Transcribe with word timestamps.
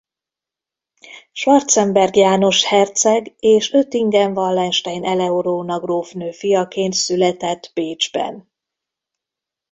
Schwarzenberg 1.31 2.15
János 2.15 2.65
herceg 2.65 3.35
és 3.39 3.73
Oettingen-Wallenstein 3.73 5.05
Eleonóra 5.05 5.79
grófnő 5.79 6.31
fiaként 6.31 6.93
született 6.93 7.71
Bécsben. 7.73 8.51